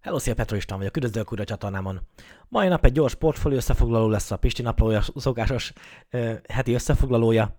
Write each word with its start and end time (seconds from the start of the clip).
Hello, 0.00 0.18
szia 0.18 0.34
Petro 0.34 0.56
István 0.56 0.78
vagyok, 0.78 0.96
üdvözlök 0.96 1.32
újra 1.32 1.42
a 1.42 1.46
csatornámon. 1.46 2.00
Mai 2.48 2.68
nap 2.68 2.84
egy 2.84 2.92
gyors 2.92 3.14
portfólió 3.14 3.56
összefoglaló 3.56 4.08
lesz 4.08 4.30
a 4.30 4.36
Pisti 4.36 4.62
naplója, 4.62 5.02
szokásos 5.16 5.72
ö, 6.10 6.32
heti 6.48 6.74
összefoglalója. 6.74 7.56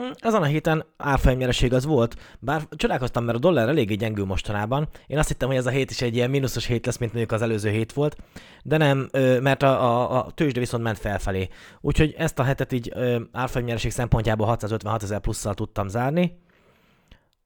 Mm, 0.00 0.10
Ezen 0.14 0.42
a 0.42 0.44
héten 0.44 0.84
árfolyamnyereség 0.96 1.72
az 1.72 1.84
volt, 1.84 2.16
bár 2.38 2.62
csodálkoztam, 2.70 3.24
mert 3.24 3.36
a 3.36 3.40
dollár 3.40 3.68
eléggé 3.68 3.94
gyengül 3.94 4.24
mostanában. 4.24 4.88
Én 5.06 5.18
azt 5.18 5.28
hittem, 5.28 5.48
hogy 5.48 5.56
ez 5.56 5.66
a 5.66 5.70
hét 5.70 5.90
is 5.90 6.00
egy 6.00 6.14
ilyen 6.14 6.30
mínuszos 6.30 6.66
hét 6.66 6.86
lesz, 6.86 6.98
mint 6.98 7.12
mondjuk 7.12 7.32
az 7.32 7.42
előző 7.42 7.70
hét 7.70 7.92
volt, 7.92 8.16
de 8.62 8.76
nem, 8.76 9.08
mert 9.42 9.62
a, 9.62 9.82
a, 9.82 10.18
a 10.26 10.30
tőzsde 10.30 10.60
viszont 10.60 10.82
ment 10.82 10.98
felfelé. 10.98 11.48
Úgyhogy 11.80 12.14
ezt 12.18 12.38
a 12.38 12.42
hetet 12.42 12.72
így 12.72 12.92
árfolyamnyereség 13.32 13.90
szempontjából 13.90 14.46
656 14.46 15.02
ezer 15.02 15.20
plusszal 15.20 15.54
tudtam 15.54 15.88
zárni. 15.88 16.38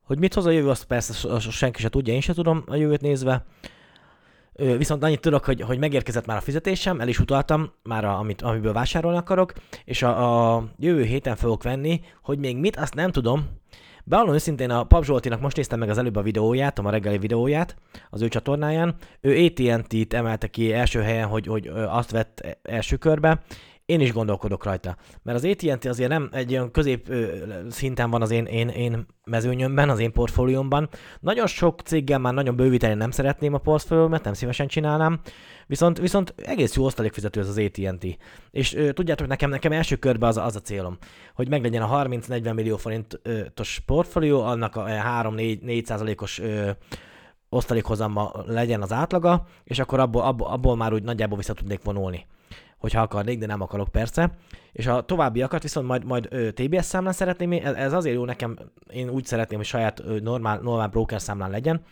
Hogy 0.03 0.19
mit 0.19 0.35
hoz 0.35 0.47
a 0.47 0.51
jövő, 0.51 0.69
azt 0.69 0.85
persze 0.85 1.39
senki 1.39 1.81
se 1.81 1.89
tudja, 1.89 2.15
én 2.15 2.21
se 2.21 2.35
tudom 2.35 2.65
a 2.67 2.75
jövőt 2.75 3.01
nézve. 3.01 3.45
Viszont 4.53 5.03
annyit 5.03 5.21
tudok, 5.21 5.45
hogy, 5.45 5.61
hogy 5.61 5.79
megérkezett 5.79 6.27
már 6.27 6.37
a 6.37 6.41
fizetésem, 6.41 7.01
el 7.01 7.09
is 7.09 7.19
utaltam 7.19 7.73
már, 7.83 8.05
a, 8.05 8.19
amit, 8.19 8.43
amiből 8.43 8.73
vásárolni 8.73 9.19
akarok, 9.19 9.53
és 9.85 10.03
a, 10.03 10.55
a 10.55 10.65
jövő 10.79 11.03
héten 11.03 11.37
fogok 11.37 11.63
venni, 11.63 12.01
hogy 12.23 12.39
még 12.39 12.57
mit, 12.57 12.77
azt 12.77 12.95
nem 12.95 13.11
tudom. 13.11 13.61
Bevallom 14.05 14.35
őszintén, 14.35 14.71
a 14.71 14.85
Pap 14.85 15.05
Zsoltinak 15.05 15.41
most 15.41 15.57
néztem 15.57 15.79
meg 15.79 15.89
az 15.89 15.99
előbb 15.99 16.17
a 16.17 16.23
videóját, 16.23 16.79
a 16.79 16.83
ma 16.83 16.91
reggeli 16.91 17.19
videóját 17.19 17.77
az 18.11 18.23
ő 18.23 18.29
csatornáján. 18.29 18.95
Ő 19.21 19.45
AT&T-t 19.45 20.13
emelte 20.13 20.47
ki 20.47 20.73
első 20.73 21.01
helyen, 21.01 21.29
hogy, 21.29 21.47
hogy 21.47 21.67
azt 21.89 22.11
vett 22.11 22.59
első 22.63 22.97
körbe, 22.97 23.43
én 23.93 24.01
is 24.01 24.13
gondolkodok 24.13 24.65
rajta. 24.65 24.97
Mert 25.23 25.39
az 25.39 25.45
AT&T 25.45 25.85
azért 25.85 26.09
nem 26.09 26.29
egy 26.33 26.53
olyan 26.53 26.71
közép 26.71 27.15
szinten 27.71 28.11
van 28.11 28.23
az 28.23 28.31
én, 28.31 28.45
én, 28.45 28.69
én 28.69 29.07
mezőnyömben, 29.25 29.91
az 29.91 29.99
én 29.99 30.13
portfóliómban. 30.13 30.89
Nagyon 31.21 31.47
sok 31.47 31.81
céggel 31.81 32.19
már 32.19 32.35
nagyon 32.35 32.57
bővíteni 32.57 32.95
nem 32.95 33.11
szeretném 33.11 33.55
a 33.55 33.59
portfóliómat, 33.59 34.25
nem 34.25 34.33
szívesen 34.33 34.67
csinálnám, 34.67 35.21
viszont, 35.67 35.99
viszont 35.99 36.35
egész 36.37 36.75
jó 36.75 36.85
osztalékfizető 36.85 37.41
ez 37.41 37.49
az 37.49 37.59
AT&T. 37.59 38.07
És 38.51 38.75
ö, 38.75 38.93
tudjátok, 38.93 39.27
nekem, 39.27 39.51
nekem 39.51 39.73
első 39.73 39.97
körben 39.97 40.29
az, 40.29 40.37
az 40.37 40.57
a 40.57 40.61
célom, 40.61 40.99
hogy 41.35 41.49
meglegyen 41.49 41.83
a 41.83 42.05
30-40 42.05 42.55
millió 42.55 42.77
forintos 42.77 43.83
portfólió, 43.87 44.43
annak 44.43 44.77
a 44.77 44.85
3-4 44.85 45.85
százalékos 45.85 46.41
osztalékhozamba 47.49 48.45
legyen 48.47 48.83
az 48.83 48.93
átlaga, 48.93 49.47
és 49.65 49.79
akkor 49.79 50.01
abból, 50.01 50.23
abból, 50.23 50.47
abból 50.47 50.77
már 50.77 50.93
úgy 50.93 51.03
nagyjából 51.03 51.37
vissza 51.37 51.53
tudnék 51.53 51.83
vonulni 51.83 52.27
hogyha 52.83 53.01
akarnék, 53.01 53.39
de 53.39 53.47
nem 53.47 53.61
akarok 53.61 53.89
persze. 53.89 54.35
És 54.73 54.87
a 54.87 55.01
továbbiakat 55.01 55.63
viszont 55.63 55.87
majd, 55.87 56.05
majd 56.05 56.29
TBS 56.55 56.85
számlán 56.85 57.13
szeretném, 57.13 57.53
ez, 57.53 57.75
ez 57.75 57.93
azért 57.93 58.15
jó 58.15 58.25
nekem, 58.25 58.59
én 58.91 59.09
úgy 59.09 59.25
szeretném, 59.25 59.59
hogy 59.59 59.67
saját 59.67 60.03
normál, 60.21 60.59
normál 60.59 60.89
broker 60.89 61.21
számlán 61.21 61.51
legyen, 61.51 61.83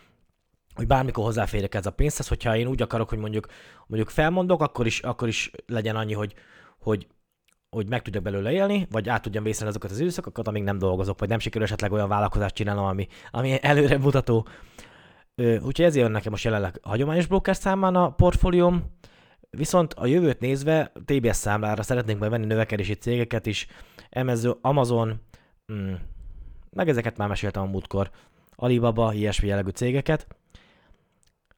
hogy 0.74 0.86
bármikor 0.86 1.24
hozzáférjek 1.24 1.74
ez 1.74 1.86
a 1.86 1.91
pénzhez, 1.91 2.28
hogyha 2.28 2.56
én 2.56 2.66
úgy 2.66 2.82
akarok, 2.82 3.08
hogy 3.08 3.19
mondjuk, 3.19 3.47
mondjuk 3.86 4.10
felmondok, 4.10 4.62
akkor 4.62 4.86
is, 4.86 5.00
akkor 5.00 5.28
is 5.28 5.50
legyen 5.66 5.97
annyi, 5.97 6.12
hogy, 6.12 6.34
hogy 6.78 7.06
hogy 7.77 7.88
meg 7.88 8.02
tudjak 8.02 8.22
belőle 8.22 8.52
élni, 8.52 8.86
vagy 8.91 9.08
át 9.08 9.22
tudjam 9.22 9.42
vészelni 9.42 9.69
azokat 9.69 9.91
az 9.91 10.00
időszakokat, 10.00 10.48
amíg 10.48 10.62
nem 10.62 10.78
dolgozok, 10.78 11.19
vagy 11.19 11.28
nem 11.28 11.38
sikerül 11.38 11.66
esetleg 11.66 11.92
olyan 11.92 12.08
vállalkozást 12.08 12.54
csinálnom, 12.54 12.84
ami, 12.84 13.06
ami 13.30 13.58
előre 13.62 13.98
mutató. 13.98 14.47
Úgyhogy 15.36 15.84
ezért 15.84 16.10
nekem 16.10 16.30
most 16.30 16.44
jelenleg 16.44 16.78
hagyományos 16.82 17.27
broker 17.27 17.56
számán 17.56 17.94
a 17.94 18.10
portfólióm, 18.10 18.84
Viszont 19.51 19.95
a 19.95 20.06
jövőt 20.06 20.41
nézve 20.41 20.93
TBS 21.05 21.37
számlára 21.37 21.83
szeretnénk 21.83 22.19
majd 22.19 22.31
venni 22.31 22.47
növekedési 22.47 22.95
cégeket 22.95 23.47
is, 23.47 23.67
Amazon, 24.61 25.20
mm, 25.73 25.93
meg 26.70 26.89
ezeket 26.89 27.17
már 27.17 27.29
meséltem 27.29 27.62
a 27.62 27.67
múltkor, 27.67 28.11
Alibaba, 28.56 29.12
ilyesmi 29.12 29.48
jellegű 29.48 29.71
cégeket. 29.71 30.27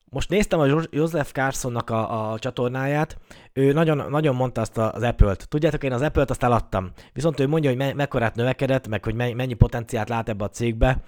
Most 0.04 0.28
néztem 0.28 0.60
a 0.60 0.86
Joseph 0.90 1.32
Carsonnak 1.32 1.90
a, 1.90 2.32
a 2.32 2.38
csatornáját, 2.38 3.18
ő 3.52 3.72
nagyon, 3.72 4.10
nagyon 4.10 4.34
mondta 4.34 4.60
azt 4.60 4.78
az 4.78 5.02
Apple-t. 5.02 5.48
Tudjátok, 5.48 5.84
én 5.84 5.92
az 5.92 6.02
Apple-t 6.02 6.30
azt 6.30 6.42
eladtam. 6.42 6.90
Viszont 7.12 7.40
ő 7.40 7.48
mondja, 7.48 7.70
hogy 7.70 7.78
me- 7.78 7.94
mekkorát 7.94 8.34
növekedett, 8.34 8.88
meg 8.88 9.04
hogy 9.04 9.14
mennyi 9.14 9.54
potenciált 9.54 10.08
lát 10.08 10.28
ebbe 10.28 10.44
a 10.44 10.48
cégbe. 10.48 11.02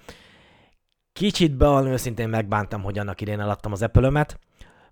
Kicsit 1.13 1.57
be 1.57 1.67
őszintén 1.67 2.29
megbántam, 2.29 2.83
hogy 2.83 2.97
annak 2.97 3.21
idén 3.21 3.39
eladtam 3.39 3.71
az 3.71 3.81
Apple-ömet. 3.81 4.39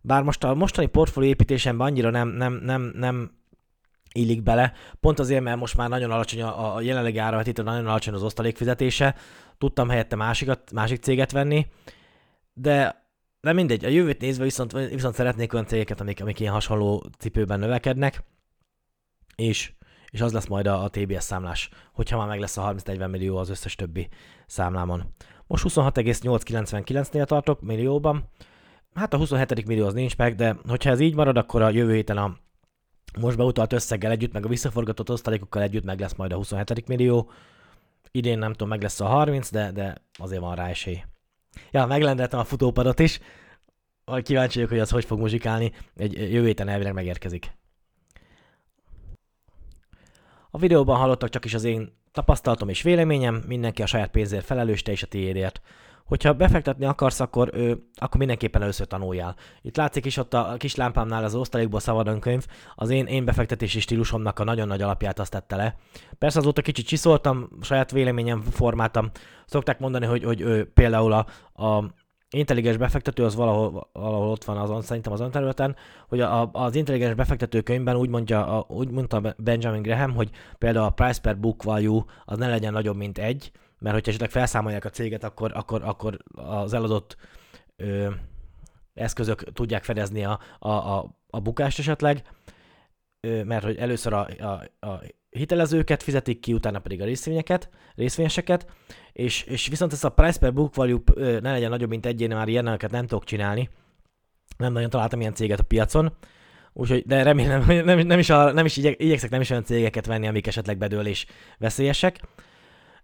Bár 0.05 0.23
most 0.23 0.43
a 0.43 0.53
mostani 0.53 0.87
portfólió 0.87 1.29
építésemben 1.29 1.87
annyira 1.87 2.09
nem, 2.09 2.27
nem, 2.27 2.53
nem, 2.53 2.91
nem 2.95 3.31
illik 4.11 4.43
bele, 4.43 4.73
pont 4.99 5.19
azért, 5.19 5.43
mert 5.43 5.59
most 5.59 5.77
már 5.77 5.89
nagyon 5.89 6.11
alacsony 6.11 6.41
a, 6.41 6.75
a 6.75 6.81
jelenlegi 6.81 7.17
áravetítő, 7.17 7.63
nagyon 7.63 7.87
alacsony 7.87 8.13
az 8.13 8.23
osztalékfizetése, 8.23 9.15
tudtam 9.57 9.89
helyette 9.89 10.15
másikat, 10.15 10.71
másik 10.71 11.01
céget 11.01 11.31
venni, 11.31 11.67
de 12.53 13.03
de 13.43 13.53
mindegy, 13.53 13.85
a 13.85 13.89
jövőt 13.89 14.21
nézve 14.21 14.43
viszont, 14.43 14.71
viszont 14.71 15.15
szeretnék 15.15 15.53
olyan 15.53 15.65
cégeket, 15.65 16.01
amik, 16.01 16.21
amik 16.21 16.39
ilyen 16.39 16.53
hasonló 16.53 17.05
cipőben 17.17 17.59
növekednek, 17.59 18.23
és, 19.35 19.73
és 20.09 20.21
az 20.21 20.33
lesz 20.33 20.47
majd 20.47 20.67
a, 20.67 20.83
a 20.83 20.89
TBS 20.89 21.23
számlás, 21.23 21.69
hogyha 21.93 22.17
már 22.17 22.27
meg 22.27 22.39
lesz 22.39 22.57
a 22.57 22.73
30-40 22.75 23.09
millió 23.09 23.37
az 23.37 23.49
összes 23.49 23.75
többi 23.75 24.07
számlámon. 24.45 25.13
Most 25.47 25.63
26,899-nél 25.67 27.25
tartok 27.25 27.61
millióban, 27.61 28.29
hát 28.93 29.13
a 29.13 29.17
27. 29.17 29.65
millió 29.65 29.85
az 29.85 29.93
nincs 29.93 30.17
meg, 30.17 30.35
de 30.35 30.55
hogyha 30.67 30.89
ez 30.89 30.99
így 30.99 31.15
marad, 31.15 31.37
akkor 31.37 31.61
a 31.61 31.69
jövő 31.69 31.93
héten 31.93 32.17
a 32.17 32.37
most 33.19 33.37
beutalt 33.37 33.73
összeggel 33.73 34.11
együtt, 34.11 34.33
meg 34.33 34.45
a 34.45 34.47
visszaforgatott 34.47 35.09
osztalékokkal 35.09 35.61
együtt 35.61 35.83
meg 35.83 35.99
lesz 35.99 36.15
majd 36.15 36.31
a 36.31 36.35
27. 36.35 36.87
millió. 36.87 37.31
Idén 38.11 38.37
nem 38.37 38.51
tudom, 38.51 38.67
meg 38.67 38.81
lesz 38.81 38.99
a 38.99 39.05
30, 39.05 39.51
de, 39.51 39.71
de 39.71 39.95
azért 40.19 40.41
van 40.41 40.55
rá 40.55 40.67
esély. 40.67 41.03
Ja, 41.71 41.85
meglendeltem 41.85 42.39
a 42.39 42.43
futópadot 42.43 42.99
is. 42.99 43.19
Kíváncsi 44.21 44.55
vagyok, 44.55 44.69
hogy 44.69 44.79
az 44.79 44.89
hogy 44.89 45.05
fog 45.05 45.19
muzsikálni. 45.19 45.71
Egy 45.95 46.13
jövő 46.13 46.45
héten 46.45 46.67
elvileg 46.67 46.93
megérkezik. 46.93 47.51
A 50.55 50.59
videóban 50.59 50.97
hallottak 50.97 51.29
csak 51.29 51.45
is 51.45 51.53
az 51.53 51.63
én 51.63 51.97
tapasztalatom 52.11 52.69
és 52.69 52.81
véleményem, 52.81 53.43
mindenki 53.47 53.81
a 53.81 53.85
saját 53.85 54.11
pénzért 54.11 54.45
felelős, 54.45 54.81
te 54.81 54.91
és 54.91 55.03
a 55.03 55.07
tiédért 55.07 55.61
hogyha 56.05 56.33
befektetni 56.33 56.85
akarsz, 56.85 57.19
akkor, 57.19 57.49
ő, 57.53 57.87
akkor 57.95 58.17
mindenképpen 58.17 58.61
először 58.61 58.87
tanuljál. 58.87 59.35
Itt 59.61 59.77
látszik 59.77 60.05
is 60.05 60.17
ott 60.17 60.33
a 60.33 60.55
kis 60.57 60.75
lámpámnál 60.75 61.23
az 61.23 61.35
osztalékból 61.35 61.79
szabadon 61.79 62.19
könyv, 62.19 62.45
az 62.75 62.89
én, 62.89 63.05
én 63.05 63.25
befektetési 63.25 63.79
stílusomnak 63.79 64.39
a 64.39 64.43
nagyon 64.43 64.67
nagy 64.67 64.81
alapját 64.81 65.19
azt 65.19 65.31
tette 65.31 65.55
le. 65.55 65.75
Persze 66.17 66.39
azóta 66.39 66.61
kicsit 66.61 66.87
csiszoltam, 66.87 67.49
saját 67.61 67.91
véleményem 67.91 68.41
formáltam. 68.41 69.09
Szokták 69.45 69.79
mondani, 69.79 70.05
hogy, 70.05 70.23
hogy 70.23 70.41
ő, 70.41 70.71
például 70.73 71.11
a, 71.11 71.25
a 71.63 71.83
intelligens 72.33 72.77
befektető 72.77 73.23
az 73.23 73.35
valahol, 73.35 73.89
valahol 73.93 74.29
ott 74.29 74.43
van 74.43 74.57
azon, 74.57 74.81
szerintem 74.81 75.11
azon 75.11 75.31
területen, 75.31 75.75
hogy 76.07 76.19
a, 76.19 76.49
az 76.51 76.75
intelligens 76.75 77.13
befektető 77.13 77.61
könyvben 77.61 77.95
úgy 77.95 78.09
mondja, 78.09 78.57
a, 78.57 78.65
úgy 78.67 78.89
mondta 78.89 79.35
Benjamin 79.37 79.81
Graham, 79.81 80.13
hogy 80.13 80.29
például 80.57 80.85
a 80.85 80.89
price 80.89 81.21
per 81.21 81.39
book 81.39 81.63
value 81.63 82.03
az 82.25 82.37
ne 82.37 82.47
legyen 82.47 82.73
nagyobb, 82.73 82.97
mint 82.97 83.17
egy, 83.17 83.51
mert 83.79 83.95
hogyha 83.95 84.09
esetleg 84.09 84.29
felszámolják 84.29 84.85
a 84.85 84.89
céget, 84.89 85.23
akkor, 85.23 85.51
akkor, 85.55 85.83
akkor 85.83 86.17
az 86.35 86.73
eladott 86.73 87.17
ö, 87.75 88.09
eszközök 88.93 89.53
tudják 89.53 89.83
fedezni 89.83 90.25
a, 90.25 90.39
a, 90.59 90.69
a, 90.69 91.15
a 91.29 91.39
bukást 91.39 91.79
esetleg, 91.79 92.21
ö, 93.27 93.43
mert 93.43 93.63
hogy 93.63 93.77
először 93.77 94.13
a, 94.13 94.27
a, 94.39 94.87
a 94.87 94.99
hitelezőket 95.33 96.03
fizetik 96.03 96.39
ki, 96.39 96.53
utána 96.53 96.79
pedig 96.79 97.01
a 97.01 97.05
részvényeket, 97.05 97.69
részvényeseket, 97.95 98.67
és, 99.13 99.43
és 99.43 99.67
viszont 99.67 99.93
ez 99.93 100.03
a 100.03 100.09
price 100.09 100.39
per 100.39 100.53
book 100.53 100.75
value 100.75 101.01
ne 101.15 101.51
legyen 101.51 101.69
nagyobb, 101.69 101.89
mint 101.89 102.05
egy, 102.05 102.21
én 102.21 102.29
már 102.29 102.47
ilyeneket 102.47 102.91
nem 102.91 103.07
tudok 103.07 103.23
csinálni. 103.23 103.69
Nem 104.57 104.73
nagyon 104.73 104.89
találtam 104.89 105.19
ilyen 105.19 105.33
céget 105.33 105.59
a 105.59 105.63
piacon. 105.63 106.13
Úgyhogy, 106.73 107.03
de 107.05 107.23
remélem, 107.23 107.85
nem, 107.85 107.99
nem 107.99 108.19
is, 108.19 108.29
a, 108.29 108.51
nem 108.51 108.65
is 108.65 108.77
igyek, 108.77 109.01
igyekszek 109.01 109.29
nem 109.29 109.41
is 109.41 109.49
olyan 109.49 109.63
cégeket 109.63 110.05
venni, 110.05 110.27
amik 110.27 110.47
esetleg 110.47 110.77
bedőlés 110.77 111.25
veszélyesek. 111.57 112.19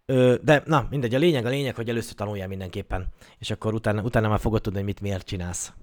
Ö, 0.06 0.36
de 0.44 0.64
na, 0.66 0.88
mindegy, 0.90 1.16
a 1.16 1.18
lényeg 1.18 1.46
a 1.46 1.50
lényeg, 1.50 1.75
hogy 1.75 1.90
először 1.90 2.14
tanuljál 2.14 2.48
mindenképpen, 2.48 3.08
és 3.38 3.52
akkor 3.52 3.74
utána, 3.74 4.02
utána 4.02 4.30
már 4.30 4.40
fogod 4.40 4.62
tudni, 4.62 4.78
hogy 4.78 4.88
mit 4.88 5.02
miért 5.02 5.25
csinálsz. 5.25 5.74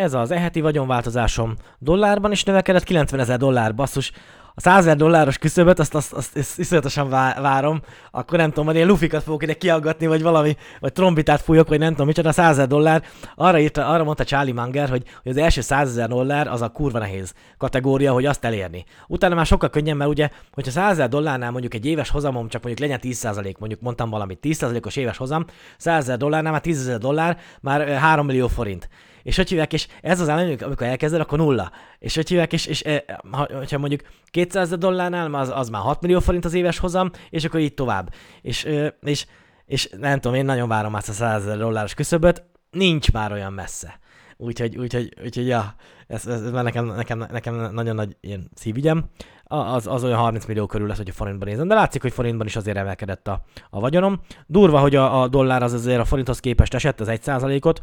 Ez 0.00 0.14
az 0.14 0.30
eheti 0.30 0.60
vagyonváltozásom. 0.60 1.54
Dollárban 1.78 2.32
is 2.32 2.44
növekedett, 2.44 2.82
90 2.82 3.20
ezer 3.20 3.38
dollár, 3.38 3.74
basszus, 3.74 4.12
a 4.54 4.60
100 4.60 4.78
ezer 4.78 4.96
dolláros 4.96 5.38
küszöböt, 5.38 5.78
azt, 5.78 5.94
azt, 5.94 6.12
azt, 6.12 6.36
azt 6.36 6.58
iszonyatosan 6.58 7.08
várom, 7.42 7.80
akkor 8.10 8.38
nem 8.38 8.48
tudom, 8.48 8.66
hogy 8.66 8.76
én 8.76 8.86
lufikat 8.86 9.22
fogok 9.22 9.42
ide 9.42 9.54
kiaggatni, 9.54 10.06
vagy 10.06 10.22
valami, 10.22 10.56
vagy 10.80 10.92
trombitát 10.92 11.40
fújok, 11.40 11.68
vagy 11.68 11.78
nem 11.78 11.90
tudom 11.90 12.06
micsoda, 12.06 12.28
a 12.28 12.32
100 12.32 12.50
ezer 12.50 12.66
dollár, 12.66 13.02
arra, 13.34 13.58
írta, 13.58 13.86
arra 13.86 14.04
mondta 14.04 14.24
Charlie 14.24 14.52
Munger, 14.52 14.88
hogy, 14.88 15.02
hogy 15.22 15.32
az 15.32 15.38
első 15.38 15.60
100 15.60 15.88
ezer 15.88 16.08
dollár 16.08 16.48
az 16.48 16.62
a 16.62 16.68
kurva 16.68 16.98
nehéz 16.98 17.34
kategória, 17.58 18.12
hogy 18.12 18.26
azt 18.26 18.44
elérni. 18.44 18.84
Utána 19.06 19.34
már 19.34 19.46
sokkal 19.46 19.70
könnyebb, 19.70 19.96
mert 19.96 20.10
ugye, 20.10 20.28
hogyha 20.52 20.70
100 20.70 20.90
ezer 20.90 21.08
dollárnál 21.08 21.50
mondjuk 21.50 21.74
egy 21.74 21.86
éves 21.86 22.10
hozamom 22.10 22.48
csak 22.48 22.62
mondjuk 22.62 22.90
legyen 22.90 23.14
10%, 23.14 23.58
mondjuk 23.58 23.80
mondtam 23.80 24.10
valamit, 24.10 24.38
10%-os 24.42 24.96
éves 24.96 25.16
hozam, 25.16 25.44
100 25.76 26.02
ezer 26.02 26.16
dollárnál 26.16 26.52
már 26.52 26.60
10 26.60 26.80
ezer 26.80 26.98
dollár, 26.98 27.38
már 27.60 27.88
3 27.88 28.26
millió 28.26 28.48
forint 28.48 28.88
és 29.22 29.36
hogy 29.36 29.48
hívják, 29.48 29.72
és 29.72 29.86
ez 30.02 30.20
az 30.20 30.28
állam, 30.28 30.56
amikor 30.60 30.86
elkezded, 30.86 31.20
akkor 31.20 31.38
nulla. 31.38 31.72
És 31.98 32.14
hogy 32.14 32.28
hívják, 32.28 32.52
és, 32.52 32.66
és 32.66 32.82
eh, 32.82 33.00
ha, 33.30 33.48
hogyha 33.52 33.78
mondjuk 33.78 34.00
200 34.30 34.70
dollárnál, 34.70 35.34
az, 35.34 35.50
az 35.54 35.68
már 35.68 35.82
6 35.82 36.00
millió 36.00 36.20
forint 36.20 36.44
az 36.44 36.54
éves 36.54 36.78
hozam, 36.78 37.10
és 37.30 37.44
akkor 37.44 37.60
így 37.60 37.74
tovább. 37.74 38.14
És, 38.42 38.68
és, 39.02 39.26
és 39.66 39.88
nem 39.98 40.20
tudom, 40.20 40.36
én 40.36 40.44
nagyon 40.44 40.68
várom 40.68 40.94
azt 40.94 41.08
a 41.08 41.12
100 41.12 41.44
dolláros 41.44 41.94
küszöböt, 41.94 42.44
nincs 42.70 43.12
már 43.12 43.32
olyan 43.32 43.52
messze. 43.52 43.98
Úgyhogy, 44.36 44.76
úgyhogy, 44.76 45.14
úgyhogy 45.24 45.46
ja, 45.46 45.74
ez, 46.06 46.26
ez, 46.26 46.42
ez 46.42 46.50
nekem, 46.50 46.86
nekem, 46.86 47.26
nekem 47.30 47.72
nagyon 47.72 47.94
nagy 47.94 48.16
ilyen 48.20 48.50
szívügyem. 48.54 49.04
Az, 49.44 49.86
az 49.86 50.04
olyan 50.04 50.18
30 50.18 50.46
millió 50.46 50.66
körül 50.66 50.86
lesz, 50.86 50.96
hogy 50.96 51.08
a 51.08 51.12
forintban 51.12 51.48
nézem, 51.48 51.68
de 51.68 51.74
látszik, 51.74 52.02
hogy 52.02 52.12
forintban 52.12 52.46
is 52.46 52.56
azért 52.56 52.76
emelkedett 52.76 53.28
a, 53.28 53.42
a 53.70 53.80
vagyonom. 53.80 54.20
Durva, 54.46 54.78
hogy 54.78 54.96
a, 54.96 55.22
a 55.22 55.28
dollár 55.28 55.62
az 55.62 55.72
azért 55.72 56.00
a 56.00 56.04
forinthoz 56.04 56.40
képest 56.40 56.74
esett, 56.74 57.00
az 57.00 57.08
1 57.08 57.58
ot 57.60 57.80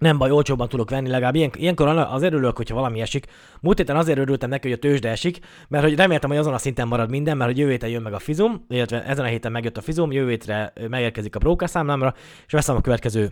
nem 0.00 0.18
baj, 0.18 0.30
olcsóbban 0.30 0.68
tudok 0.68 0.90
venni, 0.90 1.08
legalább 1.08 1.34
ilyen, 1.34 1.50
ilyenkor 1.56 1.88
azért 1.88 2.32
örülök, 2.32 2.56
hogyha 2.56 2.74
valami 2.74 3.00
esik. 3.00 3.26
Múlt 3.60 3.78
héten 3.78 3.96
azért 3.96 4.18
örültem 4.18 4.48
neki, 4.48 4.68
hogy 4.68 4.76
a 4.76 4.80
tőzsde 4.80 5.08
esik, 5.08 5.38
mert 5.68 5.84
hogy 5.84 5.94
reméltem, 5.94 6.30
hogy 6.30 6.38
azon 6.38 6.54
a 6.54 6.58
szinten 6.58 6.88
marad 6.88 7.10
minden, 7.10 7.36
mert 7.36 7.50
hogy 7.50 7.58
jövő 7.58 7.70
héten 7.70 7.88
jön 7.88 8.02
meg 8.02 8.12
a 8.12 8.18
fizum, 8.18 8.64
illetve 8.68 9.04
ezen 9.04 9.24
a 9.24 9.28
héten 9.28 9.52
megjött 9.52 9.76
a 9.76 9.80
fizum, 9.80 10.12
jövő 10.12 10.28
hétre 10.28 10.72
megérkezik 10.88 11.36
a 11.36 11.38
broker 11.38 11.68
számlámra, 11.68 12.14
és 12.46 12.52
veszem 12.52 12.76
a 12.76 12.80
következő 12.80 13.30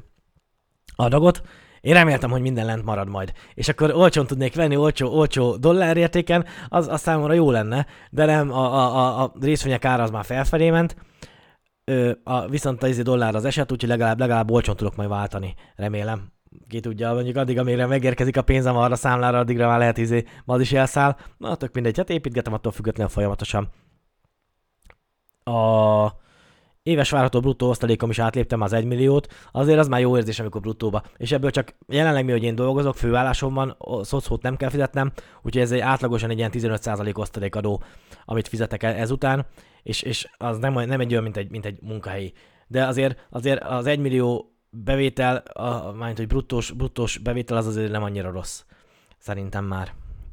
adagot. 0.96 1.42
Én 1.80 1.94
reméltem, 1.94 2.30
hogy 2.30 2.40
minden 2.40 2.66
lent 2.66 2.84
marad 2.84 3.08
majd. 3.08 3.32
És 3.54 3.68
akkor 3.68 3.94
olcsón 3.94 4.26
tudnék 4.26 4.54
venni, 4.54 4.76
olcsó, 4.76 5.08
olcsó 5.08 5.56
dollárértéken, 5.56 6.44
az, 6.68 6.88
az 6.88 7.00
számomra 7.00 7.32
jó 7.32 7.50
lenne, 7.50 7.86
de 8.10 8.24
nem, 8.24 8.52
a, 8.52 8.74
a, 8.74 8.96
a, 8.96 9.22
a 9.22 9.32
részvények 9.40 9.84
ára 9.84 10.02
az 10.02 10.10
már 10.10 10.24
felfelé 10.24 10.70
ment, 10.70 10.96
Ö, 11.84 12.12
a, 12.24 12.48
viszont 12.48 12.82
a 12.82 13.02
dollár 13.02 13.34
az 13.34 13.44
eset, 13.44 13.72
úgyhogy 13.72 13.88
legalább, 13.88 14.18
legalább 14.18 14.50
olcsón 14.50 14.76
tudok 14.76 14.96
majd 14.96 15.08
váltani, 15.08 15.54
remélem 15.76 16.32
ki 16.68 16.80
tudja, 16.80 17.12
mondjuk 17.12 17.36
addig, 17.36 17.58
amire 17.58 17.86
megérkezik 17.86 18.36
a 18.36 18.42
pénzem 18.42 18.76
arra 18.76 18.96
számlára, 18.96 19.38
addigra 19.38 19.68
már 19.68 19.78
lehet 19.78 19.98
izé, 19.98 20.24
ma 20.44 20.60
is 20.60 20.72
elszáll. 20.72 21.16
Na, 21.36 21.54
tök 21.54 21.74
mindegy, 21.74 21.96
hát 21.96 22.10
építgetem 22.10 22.52
attól 22.52 22.72
függetlenül 22.72 23.12
folyamatosan. 23.12 23.68
A 25.44 26.26
éves 26.88 27.10
várható 27.10 27.40
bruttó 27.40 27.68
osztalékom 27.68 28.10
is 28.10 28.18
átléptem 28.18 28.60
az 28.60 28.72
1 28.72 28.84
milliót, 28.84 29.34
azért 29.52 29.78
az 29.78 29.88
már 29.88 30.00
jó 30.00 30.16
érzés, 30.16 30.40
amikor 30.40 30.60
bruttóba. 30.60 31.02
És 31.16 31.32
ebből 31.32 31.50
csak 31.50 31.74
jelenleg 31.86 32.24
mi, 32.24 32.30
hogy 32.30 32.42
én 32.42 32.54
dolgozok, 32.54 32.96
főállásom 32.96 33.54
van, 33.54 33.76
szocót 34.02 34.42
nem 34.42 34.56
kell 34.56 34.70
fizetnem, 34.70 35.12
úgyhogy 35.42 35.62
ez 35.62 35.72
egy 35.72 35.80
átlagosan 35.80 36.30
egy 36.30 36.38
ilyen 36.38 36.50
15% 36.52 37.18
osztalékadó, 37.18 37.82
amit 38.24 38.48
fizetek 38.48 38.82
e- 38.82 39.00
ezután, 39.00 39.46
és, 39.82 40.02
és 40.02 40.28
az 40.36 40.58
nem, 40.58 40.72
nem 40.72 41.00
egy 41.00 41.10
olyan, 41.10 41.22
mint 41.22 41.36
egy, 41.36 41.50
mint 41.50 41.66
egy 41.66 41.78
munkahelyi. 41.82 42.32
De 42.66 42.86
azért, 42.86 43.26
azért 43.30 43.62
az 43.62 43.86
1 43.86 43.98
millió 43.98 44.57
bevétel, 44.70 45.36
a, 45.36 45.92
majd 45.92 46.16
hogy 46.16 46.26
bruttós, 46.26 46.70
bruttós 46.70 47.18
bevétel 47.18 47.56
az 47.56 47.66
azért 47.66 47.90
nem 47.90 48.02
annyira 48.02 48.30
rossz. 48.30 48.64
Szerintem 49.18 49.64
már. 49.64 49.92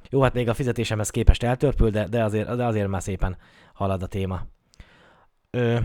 Jó, 0.10 0.22
hát 0.22 0.34
még 0.34 0.50
a 0.50 0.54
fizetésemhez 0.54 1.10
képest 1.10 1.44
eltörpül, 1.44 1.90
de, 1.90 2.08
de, 2.08 2.24
azért, 2.24 2.56
de 2.56 2.66
azért 2.66 2.88
már 2.88 3.02
szépen 3.02 3.38
halad 3.74 4.04
a 4.04 4.08
téma. 4.08 4.42
Ö, 5.50 5.80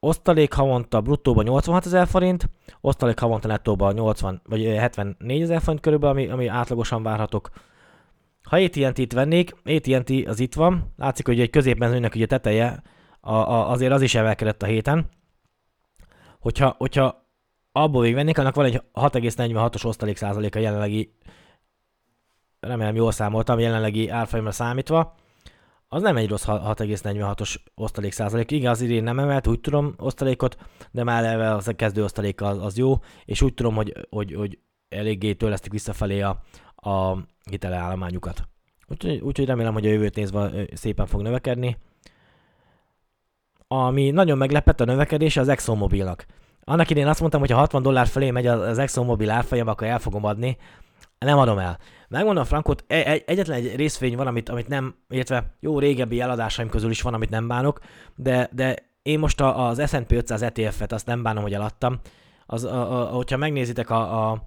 osztalék 0.00 0.52
havonta 0.52 1.00
bruttóban 1.00 1.44
86 1.44 1.86
ezer 1.86 2.06
forint, 2.06 2.50
osztalék 2.80 3.18
havonta 3.18 3.48
nettóban 3.48 3.94
80 3.94 4.40
vagy 4.44 4.64
74 4.64 5.42
ezer 5.42 5.60
forint 5.60 5.80
körülbelül, 5.82 6.16
ami, 6.16 6.28
ami 6.28 6.46
átlagosan 6.46 7.02
várhatok. 7.02 7.50
Ha 8.42 8.56
AT&T-t 8.56 9.12
vennék, 9.12 9.54
AT&T 9.64 10.26
az 10.26 10.40
itt 10.40 10.54
van, 10.54 10.92
látszik, 10.96 11.26
hogy 11.26 11.40
egy 11.40 11.50
középmezőnek 11.50 12.14
ugye 12.14 12.26
teteje, 12.26 12.82
a, 13.20 13.34
a, 13.34 13.70
azért 13.70 13.92
az 13.92 14.02
is 14.02 14.14
emelkedett 14.14 14.62
a 14.62 14.66
héten. 14.66 15.08
Hogyha, 16.38 16.74
hogyha 16.78 17.23
abból 17.76 18.00
végigvennék, 18.00 18.38
annak 18.38 18.54
van 18.54 18.64
egy 18.64 18.82
6,46-os 18.94 19.86
osztalék 19.86 20.16
százaléka 20.16 20.58
jelenlegi, 20.58 21.14
remélem 22.60 22.94
jól 22.94 23.12
számoltam, 23.12 23.58
jelenlegi 23.58 24.08
árfolyamra 24.08 24.52
számítva. 24.52 25.14
Az 25.88 26.02
nem 26.02 26.16
egy 26.16 26.28
rossz 26.28 26.44
6,46-os 26.46 27.54
osztalék 27.74 28.12
százalék. 28.12 28.50
Igen, 28.50 28.70
az 28.70 28.80
idén 28.80 29.02
nem 29.02 29.18
emelt, 29.18 29.46
úgy 29.46 29.60
tudom 29.60 29.94
osztalékot, 29.98 30.56
de 30.90 31.04
már 31.04 31.24
eleve 31.24 31.54
az 31.54 31.68
a 31.68 31.72
kezdő 31.72 32.02
osztalék 32.02 32.40
az, 32.40 32.64
az 32.64 32.76
jó, 32.76 32.94
és 33.24 33.42
úgy 33.42 33.54
tudom, 33.54 33.74
hogy, 33.74 34.06
hogy, 34.10 34.34
hogy 34.34 34.58
eléggé 34.88 35.32
tőlesztik 35.32 35.72
visszafelé 35.72 36.20
a, 36.20 36.40
a 36.74 37.16
hiteleállományukat. 37.50 38.48
Úgyhogy, 38.88 39.20
úgyhogy 39.20 39.46
remélem, 39.46 39.72
hogy 39.72 39.86
a 39.86 39.90
jövőt 39.90 40.16
nézve 40.16 40.66
szépen 40.72 41.06
fog 41.06 41.22
növekedni. 41.22 41.78
Ami 43.68 44.10
nagyon 44.10 44.38
meglepett 44.38 44.80
a 44.80 44.84
növekedés 44.84 45.36
az 45.36 45.48
ExxonMobilnak. 45.48 46.26
Annak 46.64 46.90
idén 46.90 47.06
azt 47.06 47.20
mondtam, 47.20 47.40
hogy 47.40 47.50
ha 47.50 47.58
60 47.58 47.82
dollár 47.82 48.06
felé 48.06 48.30
megy 48.30 48.46
az 48.46 48.78
ExxonMobil 48.78 49.30
árfolyam, 49.30 49.68
akkor 49.68 49.86
el 49.86 49.98
fogom 49.98 50.24
adni. 50.24 50.56
Nem 51.18 51.38
adom 51.38 51.58
el. 51.58 51.78
Megmondom 52.08 52.44
Frankot, 52.44 52.84
egy, 52.86 53.22
egyetlen 53.26 53.56
egy 53.56 53.76
részvény 53.76 54.16
van, 54.16 54.26
amit, 54.26 54.48
amit 54.48 54.68
nem, 54.68 54.94
illetve 55.08 55.54
jó 55.60 55.78
régebbi 55.78 56.20
eladásaim 56.20 56.68
közül 56.68 56.90
is 56.90 57.02
van, 57.02 57.14
amit 57.14 57.30
nem 57.30 57.48
bánok, 57.48 57.80
de, 58.14 58.48
de 58.52 58.76
én 59.02 59.18
most 59.18 59.40
a, 59.40 59.66
az 59.66 59.88
S&P 59.88 60.12
500 60.12 60.42
ETF-et 60.42 60.92
azt 60.92 61.06
nem 61.06 61.22
bánom, 61.22 61.42
hogy 61.42 61.54
eladtam. 61.54 62.00
Az, 62.46 62.64
a, 62.64 63.00
a, 63.00 63.04
hogyha 63.04 63.36
megnézitek 63.36 63.90
a, 63.90 64.30
a 64.30 64.42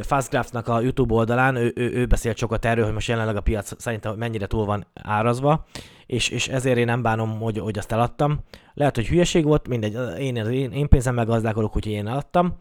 Fastgraphs-nak 0.00 0.68
a 0.68 0.80
YouTube 0.80 1.14
oldalán, 1.14 1.56
ő, 1.56 1.72
ő, 1.74 1.92
ő 1.92 2.06
beszélt 2.06 2.36
sokat 2.36 2.64
erről, 2.64 2.84
hogy 2.84 2.92
most 2.92 3.08
jelenleg 3.08 3.36
a 3.36 3.40
piac 3.40 3.80
szerintem 3.80 4.14
mennyire 4.14 4.46
túl 4.46 4.64
van 4.64 4.86
árazva, 4.94 5.64
és, 6.06 6.28
és 6.28 6.48
ezért 6.48 6.76
én 6.76 6.84
nem 6.84 7.02
bánom, 7.02 7.38
hogy, 7.38 7.58
hogy 7.58 7.78
azt 7.78 7.92
eladtam. 7.92 8.40
Lehet, 8.74 8.94
hogy 8.94 9.06
hülyeség 9.06 9.44
volt, 9.44 9.68
mindegy, 9.68 10.18
én, 10.18 10.36
én, 10.36 10.72
én 10.72 10.88
pénzem 10.88 11.24
gazdálkodok, 11.24 11.76
úgyhogy 11.76 11.92
én 11.92 12.06
eladtam. 12.06 12.54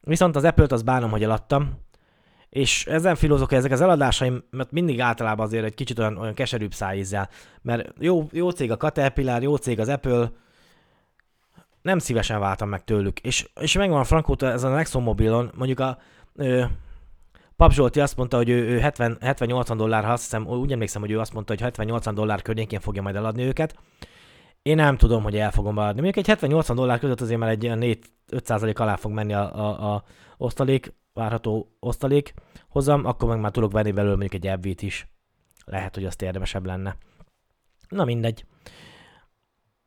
Viszont 0.00 0.36
az 0.36 0.44
Apple-t 0.44 0.72
azt 0.72 0.84
bánom, 0.84 1.10
hogy 1.10 1.22
eladtam, 1.22 1.84
és 2.48 2.86
ezen 2.86 3.14
filozok, 3.14 3.52
ezek 3.52 3.72
az 3.72 3.80
eladásaim, 3.80 4.44
mert 4.50 4.70
mindig 4.70 5.00
általában 5.00 5.46
azért 5.46 5.64
egy 5.64 5.74
kicsit 5.74 5.98
olyan, 5.98 6.16
olyan 6.16 6.34
keserűbb 6.34 6.72
szájízzel, 6.72 7.28
mert 7.62 7.92
jó, 7.98 8.28
jó 8.32 8.50
cég 8.50 8.70
a 8.70 8.76
Caterpillar, 8.76 9.42
jó 9.42 9.56
cég 9.56 9.80
az 9.80 9.88
Apple, 9.88 10.30
nem 11.82 11.98
szívesen 11.98 12.40
váltam 12.40 12.68
meg 12.68 12.84
tőlük. 12.84 13.20
És, 13.20 13.48
és 13.60 13.76
megvan 13.76 14.00
a 14.00 14.04
Frankóta 14.04 14.50
ezen 14.50 14.72
a 14.72 14.74
Nexon 14.74 15.02
mobilon, 15.02 15.50
mondjuk 15.54 15.80
a 15.80 15.98
Pap 17.56 17.72
Zsolti 17.72 18.00
azt 18.00 18.16
mondta, 18.16 18.36
hogy 18.36 18.48
ő, 18.48 18.68
ő 18.68 18.78
70, 18.78 19.18
70-80 19.20 19.74
dollár, 19.76 20.04
ha 20.04 20.12
azt 20.12 20.22
hiszem, 20.22 20.46
úgy 20.46 20.72
emlékszem, 20.72 21.00
hogy 21.00 21.10
ő 21.10 21.18
azt 21.20 21.32
mondta, 21.32 21.54
hogy 21.58 21.72
70-80 21.76 22.10
dollár 22.14 22.42
környékén 22.42 22.80
fogja 22.80 23.02
majd 23.02 23.16
eladni 23.16 23.42
őket. 23.42 23.78
Én 24.62 24.76
nem 24.76 24.96
tudom, 24.96 25.22
hogy 25.22 25.36
el 25.36 25.50
fogom 25.50 25.78
eladni. 25.78 26.00
Mondjuk 26.00 26.28
egy 26.28 26.38
70-80 26.38 26.72
dollár 26.74 26.98
között 26.98 27.20
azért 27.20 27.40
már 27.40 27.48
egy 27.48 27.62
ilyen 27.62 27.78
4-5% 28.30 28.76
alá 28.76 28.96
fog 28.96 29.12
menni 29.12 29.32
a, 29.32 29.54
a, 29.54 29.94
a 29.94 30.04
osztalék, 30.36 30.94
várható 31.12 31.76
osztalék 31.80 32.34
hozzam, 32.68 33.04
akkor 33.04 33.28
meg 33.28 33.40
már 33.40 33.50
tudok 33.50 33.72
venni 33.72 33.92
belőle 33.92 34.16
mondjuk 34.16 34.34
egy 34.34 34.46
ebbvét 34.46 34.82
is. 34.82 35.08
Lehet, 35.64 35.94
hogy 35.94 36.04
azt 36.04 36.22
érdemesebb 36.22 36.66
lenne. 36.66 36.96
Na 37.88 38.04
mindegy. 38.04 38.44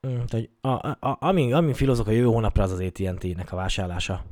Mm, 0.08 0.20
a, 0.62 0.70
a, 0.70 0.98
a, 1.00 1.18
ami, 1.20 1.54
ami 1.54 1.74
filozok 1.74 2.08
a 2.08 2.12
jövő 2.12 2.26
hónapra, 2.26 2.64
az 2.64 2.72
az 2.72 2.80
AT&T-nek 2.80 3.52
a 3.52 3.56
vásárlása. 3.56 4.24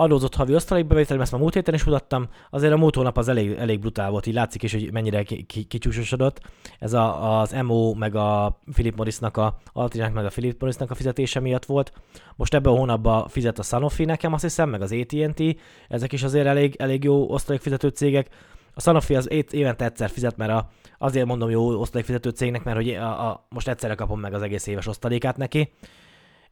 Adózott 0.00 0.34
havi 0.34 0.54
osztalékbevétel, 0.54 1.20
ezt 1.20 1.32
már 1.32 1.40
múlt 1.40 1.54
héten 1.54 1.74
is 1.74 1.84
mutattam, 1.84 2.28
azért 2.50 2.72
a 2.72 2.76
múlt 2.76 2.94
hónap 2.94 3.18
az 3.18 3.28
elég, 3.28 3.52
elég 3.52 3.80
brutál 3.80 4.10
volt, 4.10 4.26
így 4.26 4.34
látszik 4.34 4.62
is, 4.62 4.72
hogy 4.72 4.92
mennyire 4.92 5.22
kicsúsosodott. 5.68 6.40
Ez 6.78 6.92
a, 6.92 7.40
az 7.40 7.52
MO 7.62 7.94
meg 7.94 8.14
a 8.14 8.58
Philip 8.72 8.96
Morrisnak 8.96 9.36
a 9.36 9.58
Altinak 9.72 10.12
meg 10.12 10.24
a 10.24 10.28
Philip 10.28 10.60
Morrisnak 10.60 10.90
a 10.90 10.94
fizetése 10.94 11.40
miatt 11.40 11.64
volt. 11.64 11.92
Most 12.36 12.54
ebben 12.54 12.72
a 12.72 12.76
hónapban 12.76 13.28
fizet 13.28 13.58
a 13.58 13.62
Sanofi 13.62 14.04
nekem, 14.04 14.32
azt 14.32 14.42
hiszem, 14.42 14.68
meg 14.68 14.82
az 14.82 14.92
AT&T, 14.92 15.42
ezek 15.88 16.12
is 16.12 16.22
azért 16.22 16.46
elég, 16.46 16.74
elég 16.78 17.04
jó 17.04 17.30
osztalékfizető 17.30 17.88
cégek. 17.88 18.28
A 18.74 18.80
Sanofi 18.80 19.14
az 19.14 19.30
évente 19.50 19.84
egyszer 19.84 20.10
fizet, 20.10 20.36
mert 20.36 20.50
a, 20.50 20.70
azért 20.98 21.26
mondom 21.26 21.50
jó 21.50 21.80
osztalékfizető 21.80 22.30
cégnek, 22.30 22.64
mert 22.64 22.76
hogy 22.76 22.90
a, 22.90 23.28
a, 23.28 23.46
most 23.48 23.68
egyszerre 23.68 23.94
kapom 23.94 24.20
meg 24.20 24.34
az 24.34 24.42
egész 24.42 24.66
éves 24.66 24.86
osztalékát 24.86 25.36
neki, 25.36 25.72